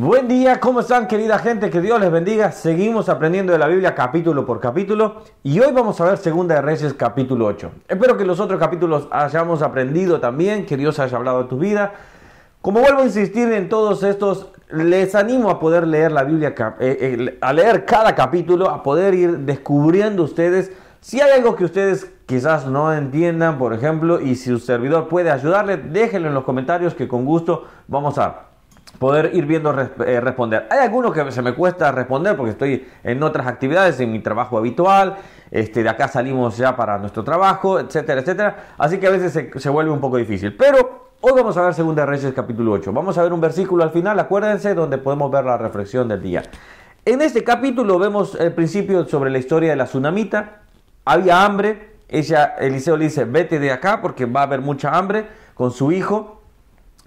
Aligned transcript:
Buen 0.00 0.28
día, 0.28 0.60
¿cómo 0.60 0.78
están 0.78 1.08
querida 1.08 1.40
gente? 1.40 1.70
Que 1.70 1.80
Dios 1.80 2.00
les 2.00 2.12
bendiga. 2.12 2.52
Seguimos 2.52 3.08
aprendiendo 3.08 3.52
de 3.52 3.58
la 3.58 3.66
Biblia 3.66 3.96
capítulo 3.96 4.46
por 4.46 4.60
capítulo 4.60 5.22
y 5.42 5.58
hoy 5.58 5.72
vamos 5.72 6.00
a 6.00 6.04
ver 6.04 6.18
Segunda 6.18 6.54
de 6.54 6.62
Reyes 6.62 6.94
capítulo 6.94 7.46
8. 7.46 7.72
Espero 7.88 8.16
que 8.16 8.24
los 8.24 8.38
otros 8.38 8.60
capítulos 8.60 9.08
hayamos 9.10 9.60
aprendido 9.60 10.20
también, 10.20 10.66
que 10.66 10.76
Dios 10.76 11.00
haya 11.00 11.16
hablado 11.16 11.42
de 11.42 11.48
tu 11.48 11.58
vida. 11.58 11.94
Como 12.62 12.78
vuelvo 12.78 13.00
a 13.00 13.06
insistir 13.06 13.50
en 13.52 13.68
todos 13.68 14.04
estos, 14.04 14.52
les 14.70 15.16
animo 15.16 15.50
a 15.50 15.58
poder 15.58 15.84
leer 15.84 16.12
la 16.12 16.22
Biblia, 16.22 16.54
eh, 16.78 16.96
eh, 17.00 17.38
a 17.40 17.52
leer 17.52 17.84
cada 17.84 18.14
capítulo, 18.14 18.70
a 18.70 18.84
poder 18.84 19.14
ir 19.14 19.38
descubriendo 19.38 20.22
ustedes 20.22 20.70
si 21.00 21.20
hay 21.20 21.30
algo 21.30 21.54
que 21.54 21.64
ustedes 21.64 22.12
quizás 22.26 22.66
no 22.66 22.92
entiendan, 22.92 23.56
por 23.56 23.72
ejemplo, 23.72 24.20
y 24.20 24.34
si 24.34 24.50
su 24.50 24.58
servidor 24.58 25.08
puede 25.08 25.30
ayudarle, 25.30 25.76
déjenlo 25.76 26.28
en 26.28 26.34
los 26.34 26.44
comentarios 26.44 26.94
que 26.94 27.06
con 27.06 27.24
gusto 27.24 27.64
vamos 27.86 28.18
a 28.18 28.47
poder 28.98 29.30
ir 29.34 29.46
viendo 29.46 29.70
eh, 29.78 30.20
responder. 30.20 30.66
Hay 30.70 30.78
algunos 30.80 31.12
que 31.12 31.30
se 31.30 31.42
me 31.42 31.54
cuesta 31.54 31.92
responder 31.92 32.36
porque 32.36 32.52
estoy 32.52 32.86
en 33.04 33.22
otras 33.22 33.46
actividades, 33.46 34.00
en 34.00 34.10
mi 34.10 34.20
trabajo 34.20 34.58
habitual, 34.58 35.16
este, 35.50 35.82
de 35.82 35.88
acá 35.88 36.08
salimos 36.08 36.56
ya 36.56 36.76
para 36.76 36.98
nuestro 36.98 37.22
trabajo, 37.24 37.78
etcétera, 37.78 38.20
etcétera. 38.20 38.56
Así 38.78 38.98
que 38.98 39.06
a 39.06 39.10
veces 39.10 39.32
se, 39.32 39.50
se 39.58 39.70
vuelve 39.70 39.90
un 39.90 40.00
poco 40.00 40.16
difícil. 40.16 40.56
Pero 40.56 41.08
hoy 41.20 41.32
vamos 41.34 41.56
a 41.56 41.62
ver 41.62 41.74
2 41.74 41.96
Reyes 42.06 42.32
capítulo 42.34 42.72
8. 42.72 42.92
Vamos 42.92 43.16
a 43.18 43.22
ver 43.22 43.32
un 43.32 43.40
versículo 43.40 43.84
al 43.84 43.90
final, 43.90 44.18
acuérdense, 44.18 44.74
donde 44.74 44.98
podemos 44.98 45.30
ver 45.30 45.44
la 45.44 45.56
reflexión 45.56 46.08
del 46.08 46.22
día. 46.22 46.42
En 47.04 47.22
este 47.22 47.42
capítulo 47.42 47.98
vemos 47.98 48.34
el 48.34 48.52
principio 48.52 49.06
sobre 49.06 49.30
la 49.30 49.38
historia 49.38 49.70
de 49.70 49.76
la 49.76 49.84
tsunamita. 49.84 50.62
Había 51.04 51.44
hambre, 51.44 51.96
ella, 52.08 52.56
Eliseo 52.58 52.96
le 52.96 53.06
dice, 53.06 53.24
vete 53.24 53.58
de 53.58 53.72
acá 53.72 54.02
porque 54.02 54.26
va 54.26 54.40
a 54.40 54.42
haber 54.42 54.60
mucha 54.60 54.90
hambre 54.90 55.26
con 55.54 55.70
su 55.70 55.90
hijo. 55.90 56.37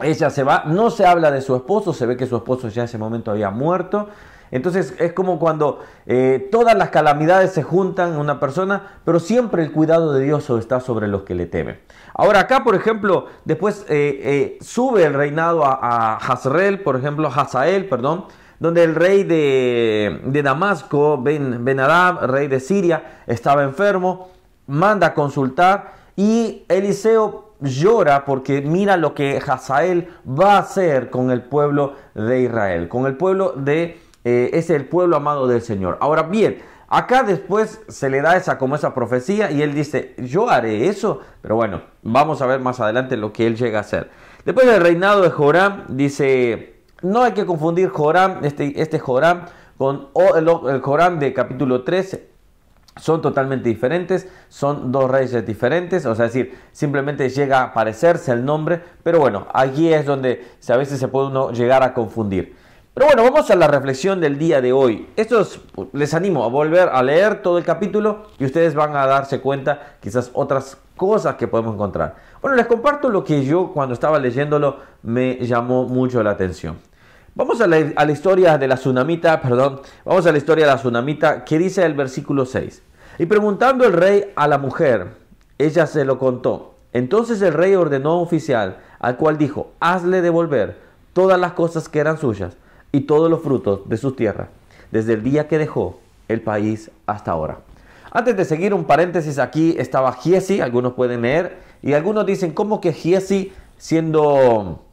Ella 0.04 0.30
se 0.30 0.44
va, 0.44 0.64
no 0.66 0.90
se 0.90 1.06
habla 1.06 1.32
de 1.32 1.42
su 1.42 1.56
esposo, 1.56 1.94
se 1.94 2.06
ve 2.06 2.18
que 2.18 2.26
su 2.26 2.36
esposo 2.36 2.68
ya 2.70 2.82
en 2.82 2.86
ese 2.86 2.98
momento 2.98 3.32
había 3.32 3.50
muerto. 3.50 4.10
Entonces 4.52 4.94
es 5.00 5.14
como 5.14 5.40
cuando 5.40 5.80
eh, 6.06 6.50
todas 6.52 6.76
las 6.76 6.90
calamidades 6.90 7.52
se 7.54 7.64
juntan 7.64 8.14
en 8.14 8.20
una 8.20 8.40
persona, 8.40 9.00
pero 9.06 9.20
siempre 9.20 9.64
el 9.64 9.72
cuidado 9.72 10.12
de 10.14 10.24
Dios 10.24 10.50
está 10.50 10.82
sobre 10.82 11.08
los 11.08 11.24
que 11.24 11.36
le 11.36 11.46
temen. 11.46 11.80
Ahora 12.14 12.42
acá, 12.42 12.64
por 12.64 12.76
ejemplo, 12.76 13.28
después 13.46 13.86
eh, 13.88 14.20
eh, 14.24 14.58
sube 14.62 15.06
el 15.06 15.14
reinado 15.14 15.64
a, 15.66 16.18
a 16.18 16.40
por 16.84 16.98
ejemplo, 16.98 17.30
Hazael, 17.34 17.88
perdón, 17.88 18.26
donde 18.60 18.84
el 18.84 18.94
rey 18.94 19.24
de, 19.24 20.42
Damasco, 20.44 21.20
Ben, 21.20 21.64
ben 21.64 21.80
rey 22.22 22.48
de 22.48 22.60
Siria, 22.60 23.22
estaba 23.26 23.64
enfermo, 23.64 24.30
manda 24.68 25.08
a 25.08 25.14
consultar 25.14 25.94
y 26.16 26.66
Eliseo 26.68 27.51
llora 27.62 28.26
porque 28.26 28.62
mira 28.62 28.98
lo 28.98 29.14
que 29.14 29.42
Hazael 29.46 30.10
va 30.28 30.56
a 30.56 30.60
hacer 30.60 31.10
con 31.10 31.32
el 31.32 31.44
pueblo 31.44 31.96
de 32.14 32.42
Israel, 32.42 32.90
con 32.90 33.06
el 33.06 33.16
pueblo 33.16 33.54
de, 33.56 34.00
eh, 34.24 34.50
es 34.54 34.70
el 34.70 34.86
pueblo 34.86 35.16
amado 35.16 35.48
del 35.48 35.62
Señor. 35.62 35.98
Ahora 36.02 36.24
bien, 36.24 36.62
acá 36.88 37.24
después 37.24 37.82
se 37.88 38.10
le 38.10 38.22
da 38.22 38.36
esa 38.36 38.58
como 38.58 38.76
esa 38.76 38.94
profecía 38.94 39.52
y 39.52 39.62
él 39.62 39.74
dice, 39.74 40.16
yo 40.18 40.50
haré 40.50 40.88
eso, 40.88 41.22
pero 41.42 41.56
bueno, 41.56 41.82
vamos 42.02 42.42
a 42.42 42.46
ver 42.46 42.60
más 42.60 42.80
adelante 42.80 43.18
lo 43.18 43.32
que 43.32 43.48
él 43.48 43.56
llega 43.56 43.80
a 43.80 43.82
hacer. 43.82 44.10
Después 44.46 44.66
del 44.66 44.82
reinado 44.82 45.22
de 45.22 45.30
Joram, 45.30 45.86
dice, 45.90 46.82
no 47.02 47.22
hay 47.22 47.34
que 47.34 47.46
confundir 47.46 47.90
Joram, 47.90 48.44
este, 48.44 48.82
este 48.82 49.00
Joram, 49.00 49.46
con 49.78 50.10
el, 50.36 50.48
el 50.70 50.82
Joram 50.82 51.20
de 51.20 51.34
capítulo 51.34 51.84
13, 51.84 52.30
son 52.98 53.22
totalmente 53.22 53.70
diferentes, 53.70 54.28
son 54.50 54.92
dos 54.92 55.10
reyes 55.10 55.46
diferentes, 55.46 56.06
o 56.06 56.16
sea, 56.16 56.26
decir, 56.26 56.58
simplemente 56.72 57.30
llega 57.30 57.64
a 57.64 57.74
parecerse 57.74 58.32
el 58.32 58.44
nombre, 58.44 58.82
pero 59.04 59.20
bueno, 59.20 59.48
allí 59.54 59.94
es 59.94 60.06
donde 60.06 60.46
a 60.68 60.78
veces 60.78 61.00
se 61.00 61.08
puede 61.08 61.28
uno 61.28 61.52
llegar 61.52 61.84
a 61.84 61.94
confundir. 61.94 62.56
Pero 62.94 63.06
bueno, 63.06 63.24
vamos 63.24 63.50
a 63.50 63.56
la 63.56 63.68
reflexión 63.68 64.20
del 64.20 64.38
día 64.38 64.60
de 64.60 64.74
hoy. 64.74 65.08
Esto 65.16 65.48
les 65.94 66.14
animo 66.14 66.44
a 66.44 66.50
volver 66.50 66.90
a 66.90 67.02
leer 67.02 67.42
todo 67.42 67.58
el 67.58 67.64
capítulo 67.64 68.24
y 68.38 68.44
ustedes 68.44 68.76
van 68.76 68.98
a 68.98 69.06
darse 69.06 69.40
cuenta 69.40 69.96
quizás 70.02 70.30
otras 70.34 70.78
cosas 70.98 71.36
que 71.36 71.48
podemos 71.48 71.74
encontrar. 71.74 72.16
Bueno, 72.42 72.58
les 72.58 72.68
comparto 72.68 73.08
lo 73.08 73.24
que 73.24 73.46
yo 73.46 73.72
cuando 73.74 73.94
estaba 73.94 74.20
leyéndolo 74.20 74.78
me 75.04 75.38
llamó 75.38 75.86
mucho 75.86 76.22
la 76.22 76.32
atención. 76.32 76.91
Vamos 77.34 77.62
a 77.62 77.68
la, 77.68 78.12
historia 78.12 78.58
de 78.58 78.68
la 78.68 78.76
tsunamita, 78.76 79.40
perdón, 79.40 79.80
vamos 80.04 80.26
a 80.26 80.34
la 80.34 80.38
historia 80.38 80.66
de 80.66 80.72
la 80.72 80.78
tsunamita 80.78 81.46
que 81.46 81.58
dice 81.58 81.86
el 81.86 81.94
versículo 81.94 82.46
6. 82.46 82.82
Y 83.20 83.26
preguntando 83.26 83.86
el 83.86 83.94
rey 83.94 84.34
a 84.36 84.50
la 84.50 84.58
mujer, 84.58 85.14
ella 85.58 85.88
se 85.88 86.04
lo 86.04 86.20
contó. 86.20 86.74
Entonces 86.92 87.42
el 87.42 87.54
rey 87.54 87.74
ordenó 87.74 88.12
a 88.12 88.18
un 88.18 88.24
oficial, 88.24 88.80
al 89.00 89.16
cual 89.16 89.38
dijo, 89.38 89.72
hazle 89.80 90.22
devolver 90.22 90.78
todas 91.14 91.40
las 91.40 91.54
cosas 91.54 91.88
que 91.88 92.00
eran 92.00 92.18
suyas 92.18 92.58
y 92.92 93.02
todos 93.02 93.32
los 93.32 93.42
frutos 93.42 93.88
de 93.88 93.96
sus 93.96 94.18
tierras, 94.18 94.50
desde 94.92 95.14
el 95.14 95.24
día 95.24 95.48
que 95.48 95.58
dejó 95.58 96.02
el 96.28 96.42
país 96.42 96.92
hasta 97.06 97.32
ahora. 97.32 97.60
Antes 98.12 98.36
de 98.36 98.44
seguir 98.44 98.74
un 98.74 98.84
paréntesis, 98.84 99.40
aquí 99.40 99.76
estaba 99.78 100.12
Giesi, 100.12 100.60
algunos 100.60 100.94
pueden 100.94 101.22
leer, 101.22 101.60
y 101.82 101.94
algunos 101.94 102.26
dicen, 102.26 102.52
¿cómo 102.52 102.82
que 102.82 102.92
Giesi, 102.92 103.54
siendo 103.78 104.84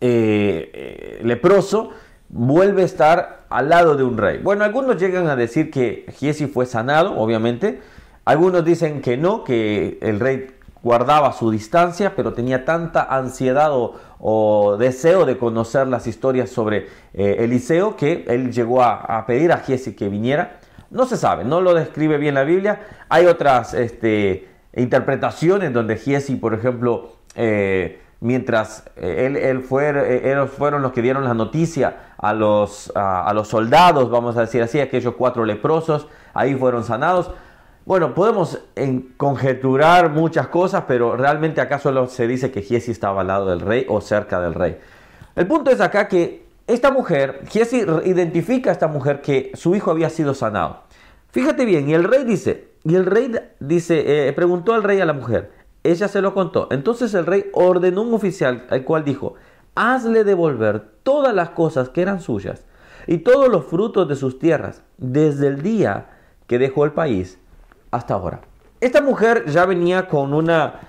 eh, 0.00 0.70
eh, 0.74 1.20
leproso, 1.24 1.90
vuelve 2.28 2.82
a 2.82 2.84
estar 2.84 3.46
al 3.48 3.68
lado 3.68 3.96
de 3.96 4.04
un 4.04 4.18
rey. 4.18 4.38
Bueno, 4.42 4.64
algunos 4.64 5.00
llegan 5.00 5.28
a 5.28 5.36
decir 5.36 5.70
que 5.70 6.06
Giesi 6.18 6.46
fue 6.46 6.66
sanado, 6.66 7.18
obviamente. 7.18 7.80
Algunos 8.24 8.64
dicen 8.64 9.00
que 9.00 9.16
no, 9.16 9.44
que 9.44 9.98
el 10.02 10.20
rey 10.20 10.48
guardaba 10.82 11.32
su 11.32 11.50
distancia, 11.50 12.14
pero 12.14 12.32
tenía 12.32 12.64
tanta 12.64 13.02
ansiedad 13.02 13.70
o, 13.72 14.76
deseo 14.78 15.24
de 15.24 15.36
conocer 15.38 15.86
las 15.86 16.06
historias 16.06 16.50
sobre 16.50 16.86
eh, 17.14 17.36
Eliseo 17.40 17.96
que 17.96 18.24
él 18.28 18.52
llegó 18.52 18.82
a, 18.82 19.24
pedir 19.26 19.52
a 19.52 19.58
Giesi 19.58 19.94
que 19.94 20.08
viniera. 20.08 20.58
No 20.90 21.06
se 21.06 21.16
sabe, 21.16 21.44
no 21.44 21.60
lo 21.60 21.74
describe 21.74 22.18
bien 22.18 22.34
la 22.34 22.44
Biblia. 22.44 22.80
Hay 23.08 23.26
otras 23.26 23.74
este, 23.74 24.48
interpretaciones 24.74 25.72
donde 25.72 25.96
Giesi, 25.96 26.36
por 26.36 26.54
ejemplo, 26.54 27.12
mientras 28.20 28.84
eh, 28.96 29.40
él, 29.50 29.62
fue, 29.62 29.90
eh, 29.90 30.32
ellos 30.32 30.50
fueron 30.50 30.82
los 30.82 30.92
que 30.92 31.02
dieron 31.02 31.24
la 31.24 31.34
noticia 31.34 32.14
a 32.18 32.32
los, 32.32 32.92
a, 32.94 33.32
los 33.34 33.48
soldados, 33.48 34.10
vamos 34.10 34.36
a 34.36 34.42
decir 34.42 34.62
así, 34.62 34.80
aquellos 34.80 35.14
cuatro 35.14 35.44
leprosos, 35.44 36.08
ahí 36.34 36.54
fueron 36.54 36.84
sanados. 36.84 37.30
Bueno, 37.84 38.14
podemos 38.14 38.58
conjeturar 39.16 40.10
muchas 40.10 40.48
cosas, 40.48 40.84
pero 40.88 41.16
realmente 41.16 41.60
acá 41.60 41.78
solo 41.78 42.08
se 42.08 42.26
dice 42.26 42.50
que 42.50 42.62
Giesi 42.62 42.90
estaba 42.90 43.20
al 43.20 43.28
lado 43.28 43.46
del 43.46 43.60
rey 43.60 43.86
o 43.88 44.00
cerca 44.00 44.40
del 44.40 44.54
rey. 44.54 44.76
El 45.36 45.46
punto 45.46 45.70
es 45.70 45.80
acá 45.80 46.08
que 46.08 46.46
esta 46.66 46.90
mujer, 46.90 47.42
Giesi 47.48 47.84
identifica 48.04 48.70
a 48.70 48.72
esta 48.72 48.88
mujer 48.88 49.20
que 49.20 49.52
su 49.54 49.76
hijo 49.76 49.92
había 49.92 50.10
sido 50.10 50.34
sanado. 50.34 50.82
Fíjate 51.30 51.64
bien, 51.64 51.88
y 51.88 51.94
el 51.94 52.02
rey 52.02 52.24
dice, 52.24 52.70
y 52.82 52.96
el 52.96 53.06
rey 53.06 53.30
dice, 53.60 54.28
eh, 54.28 54.32
preguntó 54.32 54.74
al 54.74 54.82
rey 54.82 55.00
a 55.00 55.04
la 55.04 55.12
mujer, 55.12 55.52
ella 55.90 56.08
se 56.08 56.20
lo 56.22 56.34
contó. 56.34 56.68
Entonces 56.70 57.14
el 57.14 57.26
rey 57.26 57.46
ordenó 57.52 58.02
un 58.02 58.14
oficial 58.14 58.66
al 58.70 58.84
cual 58.84 59.04
dijo, 59.04 59.34
hazle 59.74 60.24
devolver 60.24 60.80
todas 61.02 61.34
las 61.34 61.50
cosas 61.50 61.88
que 61.88 62.02
eran 62.02 62.20
suyas 62.20 62.64
y 63.06 63.18
todos 63.18 63.48
los 63.48 63.64
frutos 63.64 64.08
de 64.08 64.16
sus 64.16 64.38
tierras, 64.38 64.82
desde 64.98 65.46
el 65.48 65.62
día 65.62 66.08
que 66.46 66.58
dejó 66.58 66.84
el 66.84 66.92
país 66.92 67.38
hasta 67.90 68.14
ahora. 68.14 68.40
Esta 68.80 69.00
mujer 69.00 69.46
ya 69.46 69.64
venía 69.64 70.08
con 70.08 70.34
una, 70.34 70.80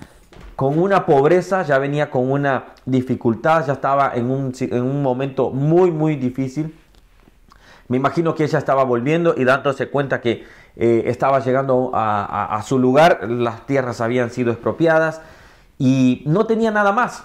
con 0.56 0.78
una 0.78 1.06
pobreza, 1.06 1.62
ya 1.62 1.78
venía 1.78 2.10
con 2.10 2.30
una 2.30 2.74
dificultad, 2.84 3.66
ya 3.66 3.74
estaba 3.74 4.12
en 4.14 4.30
un, 4.30 4.52
en 4.60 4.82
un 4.82 5.02
momento 5.02 5.50
muy, 5.50 5.90
muy 5.90 6.16
difícil. 6.16 6.74
Me 7.88 7.96
imagino 7.96 8.34
que 8.34 8.44
ella 8.44 8.58
estaba 8.58 8.84
volviendo 8.84 9.34
y 9.36 9.44
dándose 9.44 9.88
cuenta 9.88 10.20
que 10.20 10.44
eh, 10.76 11.04
estaba 11.06 11.40
llegando 11.40 11.90
a, 11.94 12.62
su 12.64 12.78
lugar, 12.78 13.28
las 13.28 13.66
tierras 13.66 14.00
habían 14.00 14.30
sido 14.30 14.52
expropiadas 14.52 15.22
y 15.78 16.22
no 16.26 16.46
tenía 16.46 16.70
nada 16.70 16.92
más. 16.92 17.24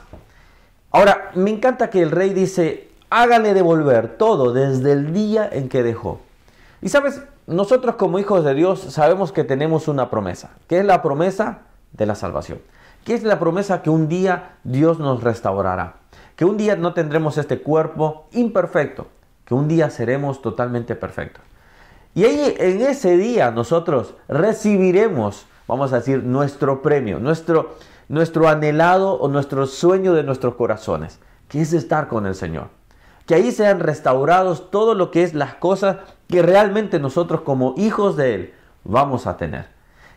Ahora, 0.92 1.32
me 1.36 1.50
encanta 1.50 1.90
que 1.90 2.02
el 2.02 2.12
rey 2.12 2.34
dice, 2.34 2.90
hágale 3.10 3.54
devolver 3.54 4.18
todo 4.18 4.54
desde 4.54 4.94
el 4.94 5.14
día 5.14 5.50
en 5.52 5.68
que 5.68 5.84
dejó. 5.84 6.22
Y 6.82 6.90
sabes, 6.90 7.22
nosotros 7.46 7.96
como 7.96 8.20
hijos 8.20 8.46
de 8.46 8.54
Dios 8.54 8.80
sabemos 8.80 9.34
que 9.34 9.44
tenemos 9.44 9.88
una 9.88 10.10
promesa, 10.10 10.52
que 10.68 10.80
es 10.80 10.86
la 10.86 11.02
promesa 11.02 11.64
de 11.92 12.06
la 12.06 12.16
salvación, 12.16 12.60
que 13.04 13.14
es 13.14 13.24
la 13.24 13.38
promesa 13.38 13.82
que 13.82 13.90
un 13.90 14.08
día 14.08 14.56
Dios 14.64 15.00
nos 15.00 15.24
restaurará, 15.24 15.96
que 16.38 16.46
un 16.46 16.58
día 16.58 16.76
no 16.78 16.94
tendremos 16.94 17.38
este 17.38 17.62
cuerpo 17.62 18.28
imperfecto, 18.32 19.08
un 19.54 19.68
día 19.68 19.90
seremos 19.90 20.42
totalmente 20.42 20.96
perfectos. 20.96 21.44
Y 22.16 22.26
ahí 22.26 22.56
en 22.60 22.82
ese 22.82 23.18
día 23.18 23.52
nosotros 23.52 24.14
recibiremos, 24.28 25.48
vamos 25.68 25.94
a 25.94 25.98
decir, 25.98 26.24
nuestro 26.24 26.82
premio, 26.82 27.20
nuestro, 27.20 27.76
nuestro 28.08 28.48
anhelado 28.48 29.14
o 29.14 29.28
nuestro 29.28 29.66
sueño 29.66 30.14
de 30.14 30.24
nuestros 30.24 30.56
corazones, 30.56 31.20
que 31.48 31.62
es 31.62 31.74
estar 31.74 32.08
con 32.08 32.26
el 32.26 32.36
Señor. 32.36 32.68
Que 33.26 33.36
ahí 33.36 33.52
sean 33.52 33.80
restaurados 33.80 34.70
todo 34.70 34.96
lo 34.96 35.10
que 35.10 35.24
es 35.24 35.34
las 35.34 35.56
cosas 35.56 35.98
que 36.28 36.42
realmente 36.42 37.00
nosotros 37.00 37.42
como 37.42 37.74
hijos 37.78 38.18
de 38.18 38.36
Él 38.36 38.54
vamos 38.84 39.26
a 39.28 39.38
tener. 39.38 39.68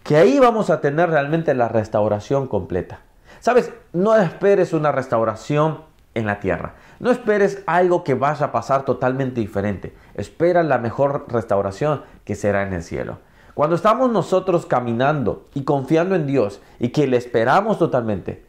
Que 0.02 0.16
ahí 0.16 0.38
vamos 0.38 0.70
a 0.70 0.80
tener 0.80 1.10
realmente 1.10 1.54
la 1.54 1.68
restauración 1.68 2.46
completa. 2.46 3.00
Sabes, 3.40 3.72
no 3.92 4.16
esperes 4.16 4.72
una 4.72 4.92
restauración 4.92 5.78
en 6.16 6.26
la 6.26 6.40
tierra. 6.40 6.74
No 6.98 7.10
esperes 7.10 7.62
algo 7.66 8.02
que 8.02 8.14
vaya 8.14 8.46
a 8.46 8.52
pasar 8.52 8.84
totalmente 8.84 9.40
diferente. 9.40 9.94
Espera 10.14 10.62
la 10.62 10.78
mejor 10.78 11.26
restauración 11.28 12.02
que 12.24 12.34
será 12.34 12.66
en 12.66 12.72
el 12.72 12.82
cielo. 12.82 13.18
Cuando 13.54 13.76
estamos 13.76 14.10
nosotros 14.10 14.66
caminando 14.66 15.44
y 15.54 15.64
confiando 15.64 16.14
en 16.14 16.26
Dios 16.26 16.60
y 16.78 16.88
que 16.88 17.06
le 17.06 17.18
esperamos 17.18 17.78
totalmente, 17.78 18.44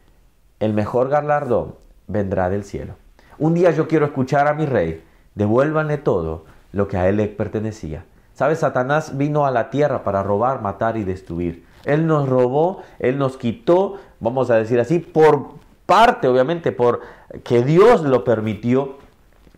el 0.60 0.72
mejor 0.72 1.08
galardón 1.10 1.74
vendrá 2.06 2.48
del 2.48 2.64
cielo. 2.64 2.94
Un 3.38 3.54
día 3.54 3.70
yo 3.70 3.86
quiero 3.86 4.06
escuchar 4.06 4.48
a 4.48 4.54
mi 4.54 4.64
rey, 4.64 5.04
devuélvanle 5.34 5.98
todo 5.98 6.46
lo 6.72 6.88
que 6.88 6.96
a 6.96 7.08
él 7.08 7.18
le 7.18 7.28
pertenecía. 7.28 8.04
¿Sabes? 8.32 8.60
Satanás 8.60 9.18
vino 9.18 9.46
a 9.46 9.50
la 9.50 9.68
tierra 9.68 10.04
para 10.04 10.22
robar, 10.22 10.62
matar 10.62 10.96
y 10.96 11.04
destruir. 11.04 11.66
Él 11.84 12.06
nos 12.06 12.28
robó, 12.28 12.82
Él 12.98 13.18
nos 13.18 13.36
quitó, 13.36 13.96
vamos 14.20 14.50
a 14.50 14.56
decir 14.56 14.80
así, 14.80 14.98
por 14.98 15.58
parte, 15.88 16.28
obviamente, 16.28 16.70
por 16.70 17.00
que 17.42 17.64
Dios 17.64 18.02
lo 18.02 18.22
permitió, 18.22 18.98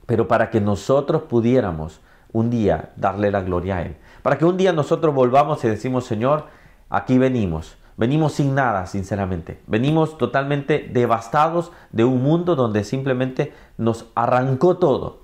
pero 0.06 0.28
para 0.28 0.48
que 0.50 0.60
nosotros 0.60 1.22
pudiéramos 1.22 2.00
un 2.32 2.48
día 2.48 2.90
darle 2.96 3.30
la 3.30 3.42
gloria 3.42 3.76
a 3.76 3.82
Él. 3.82 3.96
Para 4.22 4.38
que 4.38 4.44
un 4.44 4.56
día 4.56 4.72
nosotros 4.72 5.14
volvamos 5.14 5.64
y 5.64 5.68
decimos, 5.68 6.06
Señor, 6.06 6.44
aquí 6.88 7.18
venimos. 7.18 7.76
Venimos 7.96 8.32
sin 8.32 8.54
nada, 8.54 8.86
sinceramente. 8.86 9.60
Venimos 9.66 10.16
totalmente 10.16 10.88
devastados 10.92 11.72
de 11.90 12.04
un 12.04 12.22
mundo 12.22 12.56
donde 12.56 12.84
simplemente 12.84 13.52
nos 13.76 14.06
arrancó 14.14 14.78
todo. 14.78 15.18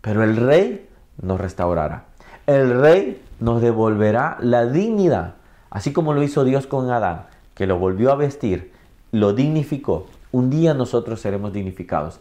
Pero 0.00 0.24
el 0.24 0.36
Rey 0.36 0.88
nos 1.20 1.40
restaurará. 1.40 2.06
El 2.46 2.80
Rey 2.80 3.22
nos 3.38 3.60
devolverá 3.60 4.38
la 4.40 4.66
dignidad 4.66 5.34
Así 5.76 5.92
como 5.92 6.14
lo 6.14 6.22
hizo 6.22 6.44
Dios 6.44 6.66
con 6.66 6.90
Adán, 6.90 7.26
que 7.54 7.66
lo 7.66 7.78
volvió 7.78 8.10
a 8.10 8.16
vestir, 8.16 8.72
lo 9.12 9.34
dignificó, 9.34 10.06
un 10.32 10.50
día 10.50 10.74
nosotros 10.74 11.20
seremos 11.20 11.52
dignificados. 11.52 12.20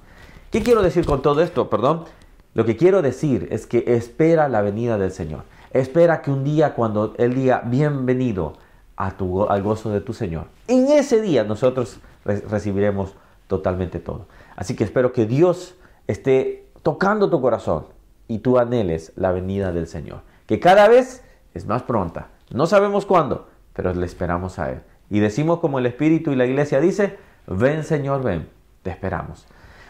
¿Qué 0.52 0.62
quiero 0.64 0.82
decir 0.82 1.06
con 1.06 1.22
todo 1.22 1.42
esto? 1.42 1.70
Perdón. 1.70 2.06
Lo 2.54 2.66
que 2.66 2.78
quiero 2.78 3.02
decir 3.02 3.48
es 3.52 3.68
que 3.68 3.84
espera 3.88 4.48
la 4.48 4.62
venida 4.62 4.98
del 4.98 5.12
Señor. 5.12 5.44
Espera 5.72 6.22
que 6.22 6.32
un 6.32 6.44
día 6.44 6.74
cuando 6.74 7.14
Él 7.18 7.36
diga 7.36 7.64
bienvenido 7.66 8.54
a 8.96 9.12
tu, 9.18 9.44
al 9.44 9.62
gozo 9.62 9.90
de 9.90 10.00
tu 10.00 10.14
Señor, 10.14 10.46
en 10.70 10.88
ese 10.88 11.22
día 11.22 11.44
nosotros 11.44 12.00
recibiremos 12.24 13.14
totalmente 13.48 14.00
todo. 14.00 14.28
Así 14.56 14.76
que 14.76 14.86
espero 14.86 15.12
que 15.12 15.26
Dios 15.26 15.76
esté 16.08 16.70
tocando 16.82 17.30
tu 17.30 17.42
corazón 17.42 17.88
y 18.30 18.40
tú 18.40 18.58
anheles 18.58 19.12
la 19.18 19.34
venida 19.34 19.74
del 19.74 19.88
Señor, 19.88 20.22
que 20.48 20.62
cada 20.62 20.88
vez 20.88 21.24
es 21.54 21.66
más 21.66 21.84
pronta 21.84 22.30
no 22.52 22.68
sabemos 22.68 23.06
cuándo, 23.06 23.48
pero 23.74 23.94
le 23.94 24.06
esperamos 24.06 24.60
a 24.60 24.72
Él. 24.72 24.82
Y 25.10 25.20
decimos 25.20 25.60
como 25.60 25.80
el 25.80 25.86
Espíritu 25.86 26.32
y 26.32 26.36
la 26.36 26.46
Iglesia 26.46 26.80
dice, 26.80 27.18
ven 27.48 27.84
Señor, 27.84 28.24
ven, 28.24 28.50
te 28.84 28.92
esperamos. 28.92 29.46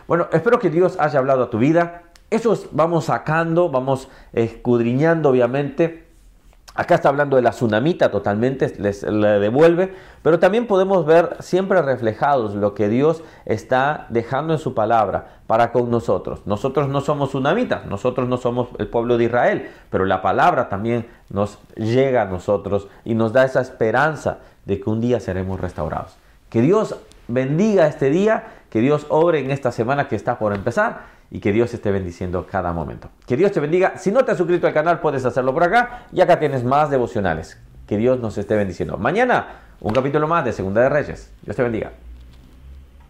Bueno, 0.07 0.27
espero 0.31 0.59
que 0.59 0.69
Dios 0.69 0.97
haya 0.99 1.19
hablado 1.19 1.43
a 1.43 1.49
tu 1.49 1.57
vida. 1.57 2.03
Eso 2.29 2.57
vamos 2.71 3.05
sacando, 3.05 3.69
vamos 3.69 4.09
escudriñando 4.33 5.29
obviamente 5.29 6.05
Acá 6.77 6.95
está 6.95 7.07
hablando 7.07 7.37
de 7.37 7.41
la 7.41 7.51
tsunamita 7.51 8.11
totalmente, 8.11 8.73
les 8.79 9.01
le 9.03 9.39
devuelve, 9.39 9.93
pero 10.21 10.39
también 10.39 10.67
podemos 10.67 11.05
ver 11.05 11.37
siempre 11.39 11.81
reflejados 11.81 12.53
lo 12.53 12.73
que 12.73 12.89
Dios 12.89 13.23
está 13.45 14.07
dejando 14.09 14.51
en 14.51 14.59
su 14.59 14.73
palabra 14.73 15.39
para 15.47 15.71
con 15.71 15.89
nosotros. 15.89 16.41
Nosotros 16.45 16.89
no 16.89 16.99
somos 16.99 17.29
tsunamitas, 17.29 17.85
nosotros 17.85 18.27
no 18.27 18.35
somos 18.35 18.67
el 18.77 18.89
pueblo 18.89 19.17
de 19.17 19.23
Israel, 19.23 19.69
pero 19.89 20.03
la 20.03 20.21
palabra 20.21 20.67
también 20.67 21.07
nos 21.29 21.59
llega 21.77 22.23
a 22.23 22.25
nosotros 22.25 22.89
y 23.05 23.15
nos 23.15 23.31
da 23.31 23.45
esa 23.45 23.61
esperanza 23.61 24.39
de 24.65 24.81
que 24.81 24.89
un 24.89 24.99
día 24.99 25.21
seremos 25.21 25.61
restaurados. 25.61 26.17
Que 26.49 26.59
Dios 26.59 26.97
bendiga 27.27 27.87
este 27.87 28.09
día, 28.09 28.43
que 28.69 28.81
Dios 28.81 29.05
obre 29.09 29.39
en 29.39 29.51
esta 29.51 29.71
semana 29.71 30.07
que 30.07 30.15
está 30.15 30.37
por 30.37 30.53
empezar 30.53 31.03
y 31.31 31.39
que 31.39 31.51
Dios 31.51 31.73
esté 31.73 31.91
bendiciendo 31.91 32.45
cada 32.49 32.73
momento. 32.73 33.09
Que 33.25 33.37
Dios 33.37 33.51
te 33.51 33.59
bendiga. 33.59 33.97
Si 33.97 34.11
no 34.11 34.23
te 34.25 34.31
has 34.31 34.37
suscrito 34.37 34.67
al 34.67 34.73
canal, 34.73 34.99
puedes 34.99 35.25
hacerlo 35.25 35.53
por 35.53 35.63
acá 35.63 36.07
y 36.11 36.21
acá 36.21 36.39
tienes 36.39 36.63
más 36.63 36.89
devocionales. 36.89 37.59
Que 37.87 37.97
Dios 37.97 38.19
nos 38.19 38.37
esté 38.37 38.55
bendiciendo. 38.55 38.97
Mañana, 38.97 39.61
un 39.81 39.93
capítulo 39.93 40.27
más 40.27 40.45
de 40.45 40.53
Segunda 40.53 40.81
de 40.81 40.89
Reyes. 40.89 41.31
Dios 41.43 41.55
te 41.55 41.63
bendiga. 41.63 41.91